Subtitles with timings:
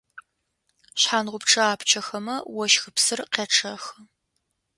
[0.99, 3.97] Шъхьангъупчъэ апчхэмэ ощхыпсыр къячъэхы.